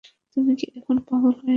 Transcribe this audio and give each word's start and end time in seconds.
তুই 0.31 0.43
কি 0.55 0.65
এখন 0.75 0.97
পাগল 1.01 1.33
হয়ে 1.33 1.35
গেছিস? 1.35 1.49